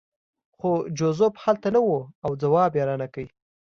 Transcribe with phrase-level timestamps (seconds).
[0.57, 1.89] خو جوزف هلته نه و
[2.25, 3.27] او ځواب یې رانکړ